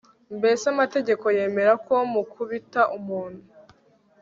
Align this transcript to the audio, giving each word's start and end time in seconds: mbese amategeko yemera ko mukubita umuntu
mbese 0.37 0.63
amategeko 0.73 1.25
yemera 1.37 1.73
ko 1.85 1.95
mukubita 2.11 2.81
umuntu 2.97 3.41